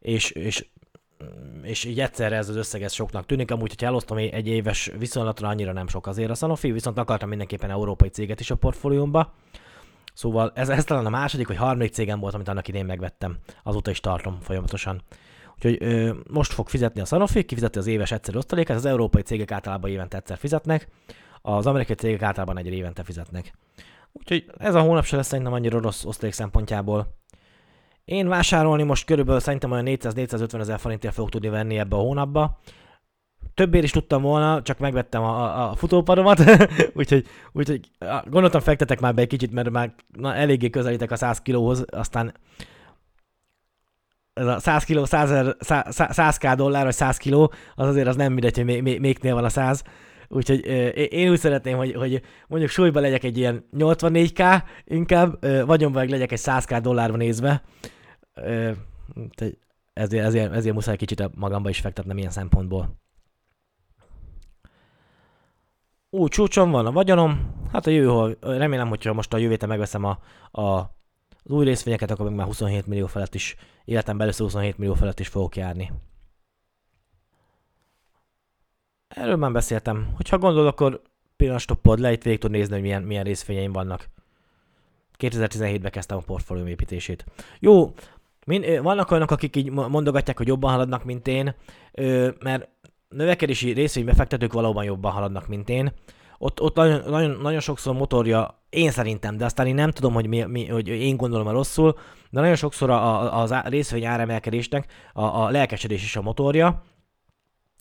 és, 0.01 0.31
és 0.31 0.67
és 1.63 1.85
így 1.85 2.01
egyszerre 2.01 2.37
ez 2.37 2.49
az 2.49 2.57
összeg 2.57 2.83
ez 2.83 2.93
soknak 2.93 3.27
tűnik, 3.27 3.51
amúgy, 3.51 3.69
hogyha 3.69 3.87
elosztom 3.87 4.17
egy 4.17 4.47
éves 4.47 4.91
viszonylatra, 4.99 5.49
annyira 5.49 5.73
nem 5.73 5.89
sok 5.89 6.07
azért 6.07 6.31
a 6.31 6.35
Sanofi, 6.35 6.73
viszont 6.73 6.99
akartam 6.99 7.29
mindenképpen 7.29 7.71
európai 7.71 8.09
céget 8.09 8.41
is 8.41 8.51
a 8.51 8.55
portfóliómba. 8.55 9.33
Szóval 10.15 10.53
ez, 10.55 10.69
ez 10.69 10.85
talán 10.85 11.07
a 11.07 11.11
második 11.11 11.47
vagy 11.47 11.57
harmadik 11.57 11.93
cégem 11.93 12.21
volt, 12.21 12.35
amit 12.35 12.49
annak 12.49 12.69
idén 12.69 12.85
megvettem. 12.85 13.37
Azóta 13.63 13.91
is 13.91 14.01
tartom 14.01 14.39
folyamatosan. 14.41 15.03
Úgyhogy 15.55 15.77
ö, 15.81 16.15
most 16.31 16.53
fog 16.53 16.69
fizetni 16.69 17.01
a 17.01 17.05
Sanofi, 17.05 17.45
kifizeti 17.45 17.79
az 17.79 17.87
éves 17.87 18.13
egyszerű 18.13 18.39
osztalékát, 18.39 18.77
az 18.77 18.85
európai 18.85 19.23
cégek 19.23 19.53
általában 19.53 19.91
évente 19.91 20.17
egyszer 20.17 20.39
fizetnek, 20.39 20.89
az 21.43 21.67
amerikai 21.67 21.95
cégek 21.95 22.23
általában 22.23 22.59
egy 22.59 22.67
évente 22.67 23.03
fizetnek. 23.03 23.53
Úgyhogy 24.13 24.45
ez 24.59 24.75
a 24.75 24.81
hónap 24.81 25.05
se 25.05 25.17
lesz 25.17 25.27
szerintem 25.27 25.53
annyira 25.53 25.81
rossz 25.81 26.05
osztalék 26.05 26.35
szempontjából. 26.35 27.18
Én 28.09 28.29
vásárolni 28.29 28.83
most 28.83 29.05
körülbelül 29.05 29.41
szerintem 29.41 29.71
olyan 29.71 29.85
400-450 29.89 30.59
ezer 30.59 30.79
forintért 30.79 31.15
fogok 31.15 31.31
tudni 31.31 31.49
venni 31.49 31.79
ebbe 31.79 31.97
a 31.97 31.99
hónapba. 31.99 32.59
Többért 33.55 33.85
is 33.85 33.91
tudtam 33.91 34.23
volna, 34.23 34.63
csak 34.63 34.79
megvettem 34.79 35.23
a, 35.23 35.45
a, 35.45 35.71
a 35.71 35.75
futópadomat, 35.75 36.43
úgyhogy, 36.99 37.27
úgyhogy 37.53 37.91
gondoltam 38.25 38.61
fektetek 38.61 39.01
már 39.01 39.15
be 39.15 39.21
egy 39.23 39.29
kicsit, 39.29 39.53
mert 39.53 39.71
már 39.71 39.95
na, 40.17 40.35
eléggé 40.35 40.71
közelítek 40.71 41.11
a 41.11 41.17
100 41.17 41.41
kilóhoz, 41.41 41.85
aztán 41.91 42.35
ez 44.33 44.47
a 44.47 44.59
100 44.59 44.85
kiló, 44.85 45.05
100, 45.05 45.55
100, 45.59 46.07
100 46.11 46.37
k 46.37 46.53
dollár, 46.53 46.85
vagy 46.85 46.95
100 46.95 47.17
kiló, 47.17 47.53
az 47.75 47.87
azért 47.87 48.09
az 48.09 48.17
nem 48.17 48.33
mindegy, 48.33 48.57
hogy 48.57 48.65
még, 48.65 48.83
még, 48.83 49.01
még 49.01 49.19
van 49.23 49.45
a 49.45 49.49
100. 49.49 49.83
Úgyhogy 50.29 50.67
én 51.13 51.31
úgy 51.31 51.39
szeretném, 51.39 51.77
hogy, 51.77 51.95
hogy 51.95 52.23
mondjuk 52.47 52.71
súlyban 52.71 53.03
legyek 53.03 53.25
egy 53.25 53.39
ilyen 53.39 53.65
84k, 53.79 54.63
inkább 54.85 55.47
vagyonban 55.67 56.09
legyek 56.09 56.33
egy 56.33 56.41
100k 56.43 56.79
dollárba 56.83 57.17
nézve, 57.17 57.63
ezért, 59.93 60.25
ezért, 60.25 60.53
ezért 60.53 60.75
muszáj 60.75 60.97
kicsit 60.97 61.37
magamba 61.37 61.69
is 61.69 61.81
fektetnem 61.81 62.19
ilyen 62.19 62.31
szempontból. 62.31 62.97
Úgy 66.11 66.31
csúcson 66.31 66.71
van 66.71 66.87
a 66.87 66.93
vagyonom, 66.93 67.55
hát 67.73 67.87
a 67.87 67.91
jövő, 67.91 68.37
remélem, 68.41 68.89
hogyha 68.89 69.13
most 69.13 69.35
a 69.35 69.37
jövő 69.37 69.67
megveszem 69.67 70.05
a, 70.05 70.19
a, 70.51 70.63
az 71.45 71.51
új 71.51 71.65
részvényeket, 71.65 72.11
akkor 72.11 72.27
meg 72.27 72.35
már 72.35 72.47
27 72.47 72.87
millió 72.87 73.07
felett 73.07 73.35
is, 73.35 73.57
életem 73.85 74.21
először 74.21 74.45
27 74.45 74.79
millió 74.79 74.95
felett 74.95 75.21
is 75.21 75.29
fogok 75.29 75.57
járni. 75.57 75.93
Erről 79.09 79.37
már 79.37 79.53
beszéltem. 79.53 80.13
Hogyha 80.15 80.39
gondol, 80.39 80.67
akkor 80.67 81.03
pillanat 81.37 81.61
stoppod 81.61 81.99
le, 81.99 82.13
itt 82.13 82.23
végig 82.23 82.39
tud 82.39 82.51
nézni, 82.51 82.73
hogy 82.73 82.83
milyen, 82.83 83.03
milyen 83.03 83.25
részvényeim 83.25 83.73
vannak. 83.73 84.09
2017-ben 85.19 85.91
kezdtem 85.91 86.17
a 86.17 86.21
portfólium 86.21 86.67
építését. 86.67 87.25
Jó, 87.59 87.95
min, 88.49 88.83
vannak 88.83 89.11
olyanok, 89.11 89.31
akik 89.31 89.57
így 89.57 89.71
mondogatják, 89.71 90.37
hogy 90.37 90.47
jobban 90.47 90.71
haladnak, 90.71 91.05
mint 91.05 91.29
én, 91.29 91.55
mert 92.41 92.69
növekedési 93.09 93.73
részvénybefektetők 93.73 94.53
valóban 94.53 94.85
jobban 94.85 95.13
haladnak, 95.13 95.49
mint 95.49 95.69
én. 95.69 95.93
Ott, 96.39 96.61
ott 96.61 96.77
nagyon, 96.77 97.11
nagyon, 97.11 97.39
nagyon 97.43 97.61
sokszor 97.61 97.95
motorja, 97.95 98.63
én 98.71 98.91
szerintem, 98.91 99.37
de 99.37 99.45
aztán 99.45 99.67
én 99.67 99.75
nem 99.75 99.91
tudom, 99.91 100.13
hogy, 100.13 100.27
mi, 100.27 100.43
mi, 100.43 100.67
hogy 100.67 100.89
én 100.89 101.17
gondolom 101.17 101.47
a 101.47 101.53
rosszul, 101.53 101.93
de 102.31 102.41
nagyon 102.41 102.57
sokszor 102.57 102.91
a, 102.91 103.41
a, 103.43 103.49
a 103.49 103.69
részvény 103.69 104.05
áremelkedésnek 104.05 104.93
a, 105.13 105.23
a 105.23 105.51
lelkesedés 105.51 106.03
is 106.03 106.17
a 106.17 106.23
motorja. 106.23 106.83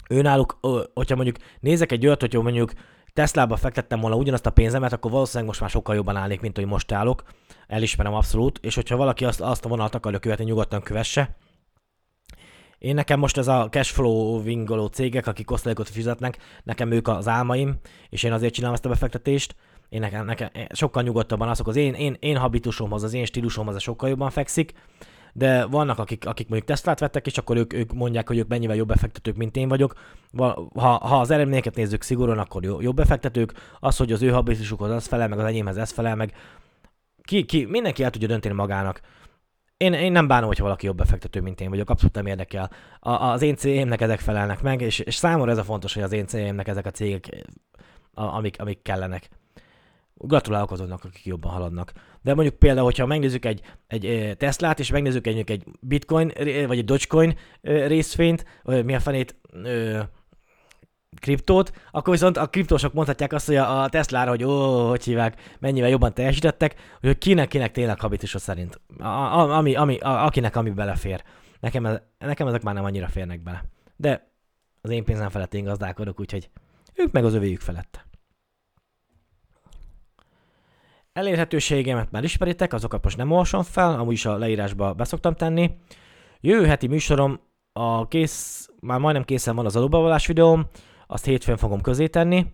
Őnáluk, 0.09 0.59
hogyha 0.93 1.15
mondjuk 1.15 1.37
nézek 1.59 1.91
egy 1.91 2.05
olyat, 2.05 2.21
hogyha 2.21 2.41
mondjuk 2.41 2.71
Teslába 3.17 3.55
fektettem 3.55 3.99
volna 3.99 4.15
ugyanazt 4.15 4.45
a 4.45 4.49
pénzemet, 4.49 4.93
akkor 4.93 5.11
valószínűleg 5.11 5.47
most 5.47 5.59
már 5.59 5.69
sokkal 5.69 5.95
jobban 5.95 6.15
állnék, 6.15 6.41
mint 6.41 6.55
hogy 6.55 6.65
most 6.65 6.91
állok. 6.91 7.23
Elismerem 7.67 8.13
abszolút, 8.13 8.59
és 8.61 8.75
hogyha 8.75 8.95
valaki 8.95 9.25
azt, 9.25 9.41
azt 9.41 9.65
a 9.65 9.69
vonalat 9.69 9.95
akarja 9.95 10.19
követni, 10.19 10.45
nyugodtan 10.45 10.81
kövesse. 10.81 11.35
Én 12.77 12.95
nekem 12.95 13.19
most 13.19 13.37
ez 13.37 13.47
a 13.47 13.67
cashflow 13.69 14.43
vingoló 14.43 14.85
cégek, 14.85 15.27
akik 15.27 15.51
osztalékot 15.51 15.89
fizetnek, 15.89 16.37
nekem 16.63 16.91
ők 16.91 17.07
az 17.07 17.27
álmaim, 17.27 17.79
és 18.09 18.23
én 18.23 18.31
azért 18.31 18.53
csinálom 18.53 18.75
ezt 18.75 18.85
a 18.85 18.89
befektetést. 18.89 19.55
Én 19.89 19.99
nekem, 19.99 20.25
nekem 20.25 20.49
sokkal 20.71 21.03
nyugodtabban 21.03 21.49
azok 21.49 21.67
az 21.67 21.75
én, 21.75 21.93
én, 21.93 22.17
én 22.19 22.37
habitusomhoz, 22.37 23.03
az 23.03 23.13
én 23.13 23.25
stílusomhoz 23.25 23.81
sokkal 23.81 24.09
jobban 24.09 24.29
fekszik, 24.29 24.73
de 25.37 25.65
vannak, 25.65 25.99
akik, 25.99 26.25
akik 26.25 26.47
mondjuk 26.47 26.69
Teslát 26.69 26.99
vettek, 26.99 27.25
és 27.25 27.37
akkor 27.37 27.57
ők, 27.57 27.73
ők 27.73 27.93
mondják, 27.93 28.27
hogy 28.27 28.37
ők 28.37 28.47
mennyivel 28.47 28.75
jobb 28.75 28.87
befektetők, 28.87 29.35
mint 29.35 29.55
én 29.55 29.67
vagyok. 29.67 29.93
Ha, 30.75 30.89
ha 30.91 31.19
az 31.19 31.31
eredményeket 31.31 31.75
nézzük 31.75 32.01
szigorúan, 32.01 32.37
akkor 32.37 32.63
jobb 32.63 32.95
befektetők. 32.95 33.53
Az, 33.79 33.97
hogy 33.97 34.11
az 34.11 34.21
ő 34.21 34.29
habitusukhoz 34.29 34.91
ez 34.91 35.07
felel, 35.07 35.27
meg 35.27 35.39
az 35.39 35.45
enyémhez 35.45 35.77
ez 35.77 35.91
felel, 35.91 36.15
meg 36.15 36.33
ki, 37.21 37.45
ki, 37.45 37.65
mindenki 37.65 38.03
el 38.03 38.09
tudja 38.09 38.27
dönteni 38.27 38.53
magának. 38.53 39.01
Én, 39.77 39.93
én 39.93 40.11
nem 40.11 40.27
bánom, 40.27 40.47
hogyha 40.47 40.63
valaki 40.63 40.85
jobb 40.85 40.97
befektető, 40.97 41.41
mint 41.41 41.61
én 41.61 41.69
vagyok, 41.69 41.89
abszolút 41.89 42.15
nem 42.15 42.25
érdekel. 42.25 42.71
A, 42.99 43.11
az 43.11 43.41
én 43.41 43.55
cégémnek 43.55 44.01
ezek 44.01 44.19
felelnek 44.19 44.61
meg, 44.61 44.81
és, 44.81 44.99
és 44.99 45.15
számomra 45.15 45.51
ez 45.51 45.57
a 45.57 45.63
fontos, 45.63 45.93
hogy 45.93 46.03
az 46.03 46.11
én 46.11 46.27
cégémnek 46.27 46.67
ezek 46.67 46.85
a 46.85 46.91
cégek, 46.91 47.45
amik, 48.13 48.61
amik 48.61 48.81
kellenek. 48.81 49.29
Gratulálok 50.17 50.71
azoknak, 50.71 51.03
akik 51.03 51.25
jobban 51.25 51.51
haladnak. 51.51 51.91
De 52.21 52.33
mondjuk 52.33 52.55
például, 52.55 52.85
hogyha 52.85 53.05
megnézzük 53.05 53.45
egy, 53.45 53.61
egy 53.87 54.35
Teslát, 54.37 54.79
és 54.79 54.91
megnézzük 54.91 55.27
egy, 55.27 55.51
egy 55.51 55.63
Bitcoin, 55.81 56.31
vagy 56.67 56.77
egy 56.77 56.85
Dogecoin 56.85 57.37
részvényt, 57.61 58.45
mi 58.63 58.95
a 58.95 58.99
fenét, 58.99 59.35
kriptót, 61.19 61.71
akkor 61.91 62.13
viszont 62.13 62.37
a 62.37 62.47
kriptósok 62.47 62.93
mondhatják 62.93 63.33
azt, 63.33 63.45
hogy 63.45 63.55
a 63.55 63.89
Teslára, 63.89 64.29
hogy 64.29 64.43
ó, 64.43 64.87
hogy 64.89 65.03
hívják, 65.03 65.55
mennyivel 65.59 65.89
jobban 65.89 66.13
teljesítettek, 66.13 66.75
hogy 67.01 67.17
kinek, 67.17 67.47
kinek 67.47 67.71
tényleg 67.71 67.99
habitusa 67.99 68.39
szerint. 68.39 68.81
A, 68.99 69.05
ami, 69.57 69.75
ami, 69.75 69.97
a, 69.97 70.25
akinek 70.25 70.55
ami 70.55 70.69
belefér. 70.69 71.23
Nekem, 71.59 71.85
ez, 71.85 72.01
nekem 72.17 72.47
ezek 72.47 72.63
már 72.63 72.73
nem 72.73 72.83
annyira 72.83 73.07
férnek 73.07 73.43
bele. 73.43 73.63
De 73.95 74.31
az 74.81 74.89
én 74.89 75.03
pénzem 75.03 75.29
felett 75.29 75.53
én 75.53 75.63
gazdálkodok, 75.63 76.19
úgyhogy 76.19 76.49
ők 76.93 77.11
meg 77.11 77.25
az 77.25 77.33
övéjük 77.33 77.61
felett. 77.61 78.06
Elérhetőségemet 81.17 82.11
már 82.11 82.23
ismeritek, 82.23 82.73
azokat 82.73 83.03
most 83.03 83.17
nem 83.17 83.31
olvasom 83.31 83.63
fel, 83.63 83.99
amúgy 83.99 84.13
is 84.13 84.25
a 84.25 84.37
leírásba 84.37 84.93
beszoktam 84.93 85.33
tenni. 85.33 85.71
Jövő 86.39 86.65
heti 86.65 86.87
műsorom 86.87 87.39
a 87.73 88.07
kész, 88.07 88.69
már 88.79 88.99
majdnem 88.99 89.23
készen 89.23 89.55
van 89.55 89.65
az 89.65 89.75
adóbevallás 89.75 90.27
videóm, 90.27 90.67
azt 91.07 91.25
hétfőn 91.25 91.57
fogom 91.57 91.81
közé 91.81 92.07
tenni. 92.07 92.45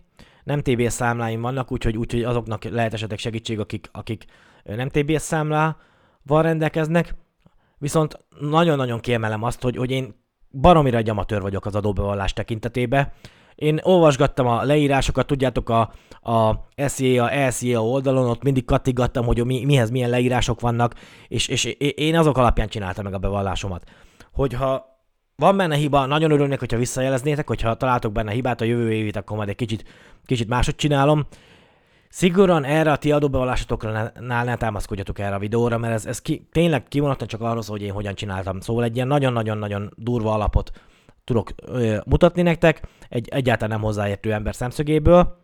Nem 0.44 0.60
TBS 0.60 0.92
számláim 0.92 1.40
vannak, 1.40 1.72
úgyhogy, 1.72 1.96
úgyhogy 1.96 2.22
azoknak 2.22 2.64
lehet 2.64 2.92
esetleg 2.92 3.18
segítség, 3.18 3.60
akik, 3.60 3.88
akik 3.92 4.24
nem 4.64 4.88
TBS 4.88 5.22
számlával 5.22 6.42
rendelkeznek. 6.42 7.14
Viszont 7.78 8.24
nagyon-nagyon 8.40 9.00
kiemelem 9.00 9.42
azt, 9.42 9.62
hogy, 9.62 9.76
hogy 9.76 9.90
én 9.90 10.14
baromira 10.50 10.96
egy 10.96 11.10
amatőr 11.10 11.40
vagyok 11.40 11.66
az 11.66 11.74
adóbevallás 11.74 12.32
tekintetében. 12.32 13.12
Én 13.54 13.80
olvasgattam 13.82 14.46
a 14.46 14.62
leírásokat, 14.62 15.26
tudjátok, 15.26 15.68
a, 15.68 15.80
a 16.30 16.68
SEA, 16.88 17.24
a 17.24 17.50
SEA 17.50 17.84
oldalon, 17.84 18.28
ott 18.28 18.42
mindig 18.42 18.64
kattigattam, 18.64 19.24
hogy 19.24 19.44
mi, 19.44 19.64
mihez 19.64 19.90
milyen 19.90 20.10
leírások 20.10 20.60
vannak, 20.60 20.94
és, 21.28 21.48
és 21.48 21.64
én 21.94 22.18
azok 22.18 22.38
alapján 22.38 22.68
csináltam 22.68 23.04
meg 23.04 23.14
a 23.14 23.18
bevallásomat. 23.18 23.84
Hogyha 24.32 24.92
van 25.36 25.56
benne 25.56 25.76
hiba, 25.76 26.06
nagyon 26.06 26.30
örülnék, 26.30 26.58
hogyha 26.58 26.78
visszajeleznétek, 26.78 27.46
hogyha 27.46 27.74
találtok 27.74 28.12
benne 28.12 28.32
hibát 28.32 28.60
a 28.60 28.64
jövő 28.64 28.92
évét, 28.92 29.16
akkor 29.16 29.36
majd 29.36 29.48
egy 29.48 29.56
kicsit, 29.56 29.84
kicsit 30.26 30.48
máshogy 30.48 30.74
csinálom. 30.74 31.26
Szigorúan 32.08 32.64
erre 32.64 32.92
a 32.92 32.96
ti 32.96 33.12
adóbevallásotokra 33.12 34.12
ne, 34.20 34.56
támaszkodjatok 34.56 35.18
erre 35.18 35.34
a 35.34 35.38
videóra, 35.38 35.78
mert 35.78 35.94
ez, 35.94 36.06
ez 36.06 36.22
ki, 36.22 36.48
tényleg 36.52 36.88
kivonatlan 36.88 37.28
csak 37.28 37.40
arról 37.40 37.62
szól, 37.62 37.76
hogy 37.76 37.86
én 37.86 37.92
hogyan 37.92 38.14
csináltam. 38.14 38.60
Szóval 38.60 38.84
egy 38.84 38.94
ilyen 38.94 39.06
nagyon-nagyon-nagyon 39.06 39.92
durva 39.96 40.32
alapot 40.32 40.70
tudok 41.24 41.50
ö, 41.66 41.96
mutatni 42.06 42.42
nektek, 42.42 42.82
egy 43.08 43.28
egyáltalán 43.28 43.78
nem 43.78 43.86
hozzáértő 43.86 44.32
ember 44.32 44.54
szemszögéből. 44.54 45.42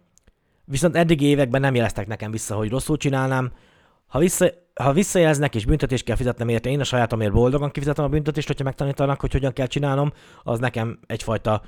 Viszont 0.64 0.96
eddig 0.96 1.20
években 1.20 1.60
nem 1.60 1.75
jeleztek 1.75 2.06
nekem 2.06 2.30
vissza, 2.30 2.54
hogy 2.54 2.70
rosszul 2.70 2.96
csinálnám. 2.96 3.52
Ha, 4.06 4.18
vissza, 4.18 4.50
ha 4.75 4.92
visszajelznek 4.92 5.54
és 5.54 5.64
büntetést 5.64 6.04
kell 6.04 6.16
fizetnem 6.16 6.49
érte, 6.49 6.70
én 6.70 6.80
a 6.80 6.84
sajátomért 6.84 7.32
boldogan 7.32 7.70
kifizetem 7.70 8.04
a 8.04 8.08
büntetést, 8.08 8.46
hogyha 8.46 8.64
megtanítanak, 8.64 9.20
hogy 9.20 9.32
hogyan 9.32 9.52
kell 9.52 9.66
csinálnom, 9.66 10.12
az 10.42 10.58
nekem 10.58 10.99
egyfajta 11.06 11.62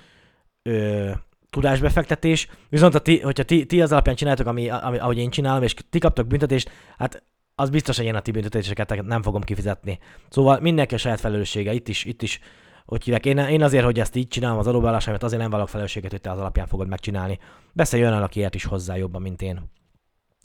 ö, 0.62 1.10
tudásbefektetés. 1.50 2.48
Viszont 2.68 2.92
ha 2.92 2.98
ti, 2.98 3.20
hogyha 3.20 3.42
ti, 3.42 3.66
ti 3.66 3.82
az 3.82 3.92
alapján 3.92 4.16
csináltok, 4.16 4.46
ami, 4.46 4.68
ami, 4.68 4.98
ahogy 4.98 5.18
én 5.18 5.30
csinálom, 5.30 5.62
és 5.62 5.74
ti 5.90 5.98
kaptok 5.98 6.26
büntetést, 6.26 6.70
hát 6.98 7.22
az 7.54 7.70
biztos, 7.70 7.96
hogy 7.96 8.06
én 8.06 8.14
a 8.14 8.20
ti 8.20 8.30
büntetéseket 8.30 9.02
nem 9.02 9.22
fogom 9.22 9.42
kifizetni. 9.42 9.98
Szóval 10.28 10.60
mindenki 10.60 10.94
a 10.94 10.98
saját 10.98 11.20
felelőssége, 11.20 11.72
itt 11.72 11.88
is, 11.88 12.04
itt 12.04 12.22
is 12.22 12.40
hogy 12.84 13.04
hívják. 13.04 13.26
Én, 13.26 13.38
én 13.38 13.62
azért, 13.62 13.84
hogy 13.84 14.00
ezt 14.00 14.16
így 14.16 14.28
csinálom 14.28 14.58
az 14.58 14.66
adóbállásámat, 14.66 15.22
azért 15.22 15.40
nem 15.40 15.50
vállalok 15.50 15.70
felelősséget, 15.70 16.10
hogy 16.10 16.20
te 16.20 16.30
az 16.30 16.38
alapján 16.38 16.66
fogod 16.66 16.88
megcsinálni. 16.88 17.38
Beszélj 17.72 18.02
olyan, 18.02 18.22
aki 18.22 18.40
ért 18.40 18.54
is 18.54 18.64
hozzá 18.64 18.96
jobban, 18.96 19.22
mint 19.22 19.42
én. 19.42 19.70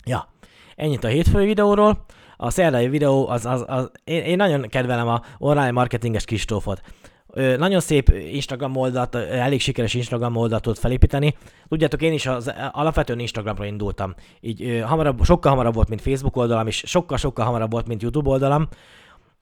Ja, 0.05 0.29
ennyit 0.75 1.03
a 1.03 1.07
hétfői 1.07 1.45
videóról. 1.45 2.05
A 2.37 2.49
szerdai 2.49 2.89
videó, 2.89 3.27
az, 3.27 3.45
az, 3.45 3.63
az 3.67 3.91
én, 4.03 4.23
én, 4.23 4.35
nagyon 4.35 4.61
kedvelem 4.61 5.07
a 5.07 5.21
online 5.37 5.71
marketinges 5.71 6.25
Kristófot. 6.25 6.81
Ö, 7.27 7.57
nagyon 7.57 7.79
szép 7.79 8.09
Instagram 8.09 8.75
oldalt, 8.75 9.15
elég 9.15 9.61
sikeres 9.61 9.93
Instagram 9.93 10.35
oldalt 10.35 10.61
tud 10.61 10.77
felépíteni. 10.77 11.35
Tudjátok, 11.67 12.01
én 12.01 12.13
is 12.13 12.25
az 12.25 12.53
alapvetően 12.71 13.19
Instagramra 13.19 13.65
indultam. 13.65 14.15
Így 14.39 14.63
ö, 14.63 14.79
hamarabb, 14.79 15.23
sokkal 15.23 15.51
hamarabb 15.51 15.73
volt, 15.73 15.89
mint 15.89 16.01
Facebook 16.01 16.35
oldalam, 16.35 16.67
és 16.67 16.83
sokkal-sokkal 16.85 17.45
hamarabb 17.45 17.71
volt, 17.71 17.87
mint 17.87 18.01
YouTube 18.01 18.29
oldalam. 18.29 18.67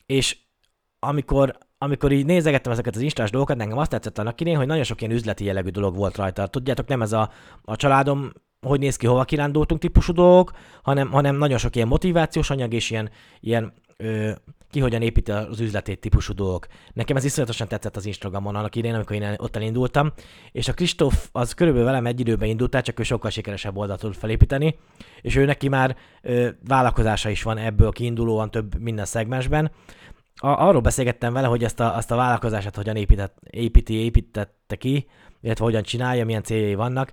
És 0.05 0.37
amikor 0.99 1.57
amikor 1.85 2.11
így 2.11 2.25
nézegettem 2.25 2.71
ezeket 2.71 2.95
az 2.95 3.01
instás 3.01 3.29
dolgokat, 3.29 3.57
nekem 3.57 3.77
azt 3.77 3.89
tetszett 3.89 4.17
annak 4.17 4.41
idén, 4.41 4.57
hogy 4.57 4.67
nagyon 4.67 4.83
sok 4.83 5.01
ilyen 5.01 5.13
üzleti 5.13 5.43
jellegű 5.43 5.69
dolog 5.69 5.95
volt 5.95 6.17
rajta. 6.17 6.47
Tudjátok, 6.47 6.87
nem 6.87 7.01
ez 7.01 7.11
a, 7.11 7.31
a 7.63 7.75
családom 7.75 8.31
hogy 8.65 8.79
néz 8.79 8.95
ki, 8.95 9.07
hova 9.07 9.23
kirándultunk 9.23 9.81
típusú 9.81 10.13
dolgok, 10.13 10.51
hanem, 10.83 11.11
hanem 11.11 11.35
nagyon 11.35 11.57
sok 11.57 11.75
ilyen 11.75 11.87
motivációs 11.87 12.49
anyag 12.49 12.73
és 12.73 12.91
ilyen, 12.91 13.09
ilyen 13.39 13.73
ö, 13.97 14.31
ki 14.71 14.79
hogyan 14.79 15.01
építi 15.01 15.31
az 15.31 15.59
üzletét 15.59 15.99
típusú 15.99 16.33
dolgok. 16.33 16.67
Nekem 16.93 17.15
ez 17.15 17.23
iszonyatosan 17.23 17.67
tetszett 17.67 17.95
az 17.95 18.05
Instagramon 18.05 18.55
annak 18.55 18.75
idején, 18.75 18.95
amikor 18.95 19.15
én 19.15 19.35
ott 19.37 19.55
elindultam, 19.55 20.11
és 20.51 20.67
a 20.67 20.73
Kristóf 20.73 21.29
az 21.31 21.53
körülbelül 21.53 21.87
velem 21.87 22.05
egy 22.05 22.19
időben 22.19 22.49
indult 22.49 22.81
csak 22.81 22.99
ő 22.99 23.03
sokkal 23.03 23.29
sikeresebb 23.29 23.77
oldalt 23.77 23.99
tud 23.99 24.15
felépíteni, 24.15 24.79
és 25.21 25.35
ő 25.35 25.45
neki 25.45 25.67
már 25.67 25.95
ö, 26.21 26.49
vállalkozása 26.67 27.29
is 27.29 27.43
van 27.43 27.57
ebből 27.57 27.91
kiindulóan 27.91 28.51
több 28.51 28.79
minden 28.79 29.05
szegmensben, 29.05 29.71
a, 30.41 30.47
arról 30.47 30.81
beszélgettem 30.81 31.33
vele, 31.33 31.47
hogy 31.47 31.63
ezt 31.63 31.79
a, 31.79 31.95
azt 31.95 32.11
a 32.11 32.15
vállalkozását 32.15 32.75
hogyan 32.75 32.95
épített, 32.95 33.37
építi, 33.49 33.93
építette 33.93 34.75
ki, 34.75 35.07
illetve 35.41 35.63
hogyan 35.65 35.83
csinálja, 35.83 36.25
milyen 36.25 36.43
céljai 36.43 36.75
vannak. 36.75 37.11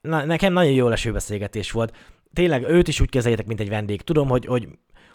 Na, 0.00 0.24
nekem 0.24 0.52
nagyon 0.52 0.72
jó 0.72 0.88
leső 0.88 1.12
beszélgetés 1.12 1.70
volt. 1.70 1.96
Tényleg 2.32 2.62
őt 2.68 2.88
is 2.88 3.00
úgy 3.00 3.10
kezeljétek, 3.10 3.46
mint 3.46 3.60
egy 3.60 3.68
vendég. 3.68 4.02
Tudom, 4.02 4.28
hogy, 4.28 4.46
hogy 4.46 4.68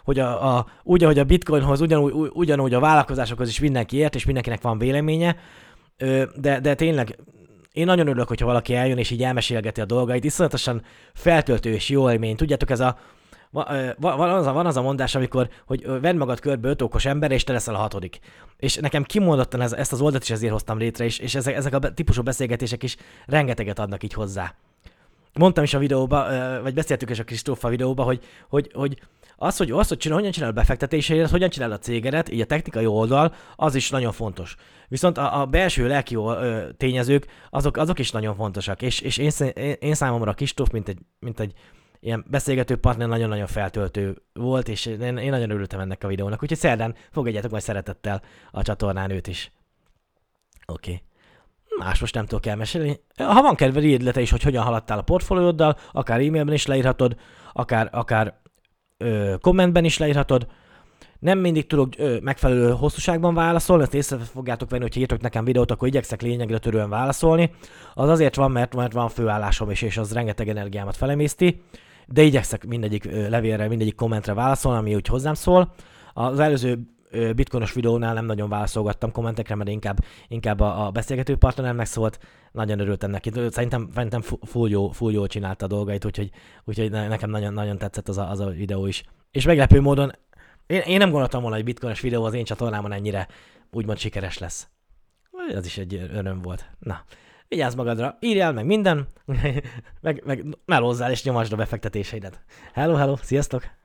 hogy 0.04 0.18
a, 0.18 0.56
a, 0.56 0.66
úgy, 0.82 1.04
ahogy 1.04 1.18
a 1.18 1.24
bitcoinhoz, 1.24 1.80
ugyanúgy, 1.80 2.30
ugyanúgy 2.32 2.74
a 2.74 2.80
vállalkozásokhoz 2.80 3.48
is 3.48 3.60
mindenki 3.60 3.96
ért, 3.96 4.14
és 4.14 4.24
mindenkinek 4.24 4.62
van 4.62 4.78
véleménye, 4.78 5.36
de, 6.36 6.60
de 6.60 6.74
tényleg 6.74 7.18
én 7.72 7.84
nagyon 7.84 8.06
örülök, 8.06 8.28
hogyha 8.28 8.46
valaki 8.46 8.74
eljön 8.74 8.98
és 8.98 9.10
így 9.10 9.22
elmesélgeti 9.22 9.80
a 9.80 9.84
dolgait, 9.84 10.24
iszonyatosan 10.24 10.82
feltöltő 11.14 11.72
és 11.72 11.88
jó 11.88 12.10
élmény. 12.10 12.36
Tudjátok, 12.36 12.70
ez 12.70 12.80
a, 12.80 12.98
va, 13.50 13.66
ö, 13.70 13.90
va, 13.98 14.16
van, 14.16 14.30
az 14.30 14.46
a, 14.46 14.52
van 14.52 14.66
az 14.66 14.76
a 14.76 14.82
mondás, 14.82 15.14
amikor, 15.14 15.48
hogy 15.66 16.00
vedd 16.00 16.16
magad 16.16 16.40
körbe 16.40 16.68
öt 16.68 16.82
okos 16.82 17.04
ember, 17.04 17.30
és 17.30 17.44
te 17.44 17.52
leszel 17.52 17.74
a 17.74 17.78
hatodik. 17.78 18.18
És 18.56 18.76
nekem 18.76 19.02
kimondottan 19.02 19.60
ez, 19.60 19.72
ezt 19.72 19.92
az 19.92 20.00
oldalt 20.00 20.22
is 20.22 20.30
ezért 20.30 20.52
hoztam 20.52 20.78
létre, 20.78 21.04
és, 21.04 21.18
és 21.18 21.34
ezek, 21.34 21.54
ezek 21.54 21.74
a 21.74 21.78
típusú 21.78 22.22
beszélgetések 22.22 22.82
is 22.82 22.96
rengeteget 23.26 23.78
adnak 23.78 24.02
így 24.02 24.12
hozzá. 24.12 24.54
Mondtam 25.32 25.64
is 25.64 25.74
a 25.74 25.78
videóba, 25.78 26.26
vagy 26.62 26.74
beszéltük 26.74 27.10
is 27.10 27.18
a 27.18 27.24
Kristófa 27.24 27.68
videóba, 27.68 28.02
hogy, 28.02 28.24
hogy, 28.48 28.70
hogy 28.74 28.98
az, 29.36 29.56
hogy 29.56 29.70
az, 29.70 29.88
hogy 29.88 29.98
csinál, 29.98 30.16
hogyan 30.16 30.32
csinál 30.32 30.50
a 30.50 30.52
befektetéseidet, 30.52 31.30
hogyan 31.30 31.50
csinál 31.50 31.72
a 31.72 31.78
cégedet, 31.78 32.30
így 32.30 32.40
a 32.40 32.44
technikai 32.44 32.86
oldal, 32.86 33.34
az 33.56 33.74
is 33.74 33.90
nagyon 33.90 34.12
fontos. 34.12 34.56
Viszont 34.88 35.18
a, 35.18 35.40
a 35.40 35.46
belső 35.46 35.86
lelki 35.86 36.16
tényezők, 36.76 37.26
azok, 37.50 37.76
azok 37.76 37.98
is 37.98 38.10
nagyon 38.10 38.34
fontosak. 38.34 38.82
És, 38.82 39.00
és 39.00 39.16
én, 39.16 39.30
én, 39.54 39.76
én 39.80 39.94
számomra 39.94 40.32
Kristóf, 40.32 40.70
mint 40.70 40.88
egy, 40.88 40.98
mint 41.18 41.40
egy 41.40 41.52
ilyen 42.00 42.24
beszélgető 42.28 42.76
partner 42.76 43.08
nagyon-nagyon 43.08 43.46
feltöltő 43.46 44.22
volt, 44.32 44.68
és 44.68 44.86
én, 44.86 45.16
én 45.16 45.30
nagyon 45.30 45.50
örültem 45.50 45.80
ennek 45.80 46.04
a 46.04 46.08
videónak. 46.08 46.42
Úgyhogy 46.42 46.58
szerdán 46.58 46.94
fogadjátok 47.10 47.50
majd 47.50 47.62
szeretettel 47.62 48.22
a 48.50 48.62
csatornán 48.62 49.10
őt 49.10 49.26
is. 49.26 49.52
Oké. 50.66 50.90
Okay. 50.90 51.02
Más 51.78 52.00
most 52.00 52.14
nem 52.14 52.26
tudok 52.26 52.46
elmesélni. 52.46 53.00
Ha 53.16 53.42
van 53.42 53.54
kedved, 53.54 53.84
írd 53.84 54.02
le 54.02 54.10
te 54.10 54.20
is, 54.20 54.30
hogy 54.30 54.42
hogyan 54.42 54.62
haladtál 54.62 54.98
a 54.98 55.02
portfólióddal, 55.02 55.76
akár 55.92 56.20
e-mailben 56.20 56.54
is 56.54 56.66
leírhatod, 56.66 57.16
akár, 57.52 57.88
akár 57.92 58.40
ö, 58.96 59.34
kommentben 59.40 59.84
is 59.84 59.98
leírhatod. 59.98 60.46
Nem 61.18 61.38
mindig 61.38 61.66
tudok 61.66 61.92
ö, 61.96 62.18
megfelelő 62.20 62.70
hosszúságban 62.70 63.34
válaszolni, 63.34 63.82
ezt 63.82 63.94
észre 63.94 64.18
fogjátok 64.18 64.70
venni, 64.70 64.82
hogyha 64.82 65.00
írtok 65.00 65.20
nekem 65.20 65.44
videót, 65.44 65.70
akkor 65.70 65.88
igyekszek 65.88 66.22
lényegre 66.22 66.58
törően 66.58 66.88
válaszolni. 66.88 67.50
Az 67.94 68.08
azért 68.08 68.36
van, 68.36 68.50
mert, 68.50 68.74
mert 68.74 68.92
van 68.92 69.08
főállásom 69.08 69.70
is, 69.70 69.82
és 69.82 69.96
az 69.96 70.12
rengeteg 70.12 70.48
energiámat 70.48 70.96
felemészti, 70.96 71.62
de 72.12 72.22
igyekszek 72.22 72.66
mindegyik 72.66 73.04
levélre, 73.04 73.68
mindegyik 73.68 73.94
kommentre 73.94 74.34
válaszolni, 74.34 74.78
ami 74.78 74.94
úgy 74.94 75.06
hozzám 75.06 75.34
szól. 75.34 75.74
Az 76.12 76.38
előző 76.38 76.78
bitcoinos 77.34 77.72
videónál 77.72 78.14
nem 78.14 78.24
nagyon 78.24 78.48
válaszolgattam 78.48 79.12
kommentekre, 79.12 79.54
mert 79.54 79.70
inkább, 79.70 79.98
inkább 80.28 80.60
a, 80.60 80.86
a 80.86 80.90
beszélgető 80.90 81.36
partneremnek 81.36 81.86
szólt. 81.86 82.18
Nagyon 82.52 82.78
örültem 82.78 83.10
neki. 83.10 83.30
Szerintem, 83.50 83.88
szerintem 83.94 84.20
fu- 84.20 84.48
full, 84.48 84.68
jó, 84.68 84.90
full 84.90 85.12
jól 85.12 85.26
csinálta 85.26 85.64
a 85.64 85.68
dolgait, 85.68 86.04
úgyhogy, 86.04 86.30
úgyhogy 86.64 86.90
ne- 86.90 87.08
nekem 87.08 87.30
nagyon, 87.30 87.52
nagyon 87.52 87.78
tetszett 87.78 88.08
az 88.08 88.18
a, 88.18 88.30
az 88.30 88.40
a 88.40 88.48
videó 88.48 88.86
is. 88.86 89.04
És 89.30 89.44
meglepő 89.44 89.80
módon 89.80 90.12
én, 90.66 90.80
én 90.80 90.98
nem 90.98 91.10
gondoltam 91.10 91.40
volna, 91.40 91.56
hogy 91.56 91.64
bitcoinos 91.64 92.00
videó 92.00 92.24
az 92.24 92.34
én 92.34 92.44
csatornámon 92.44 92.92
ennyire 92.92 93.28
úgymond 93.70 93.98
sikeres 93.98 94.38
lesz. 94.38 94.68
Ez 95.54 95.66
is 95.66 95.78
egy 95.78 96.08
öröm 96.12 96.42
volt. 96.42 96.70
Na, 96.78 97.04
vigyázz 97.50 97.74
magadra, 97.74 98.16
írjál 98.20 98.52
meg 98.52 98.66
minden, 98.66 99.06
meg, 100.00 100.22
meg 100.24 100.44
melózzál 100.64 101.10
és 101.10 101.24
nyomasd 101.24 101.52
a 101.52 101.56
befektetéseidet. 101.56 102.40
Hello, 102.72 102.94
hello, 102.94 103.16
sziasztok! 103.16 103.79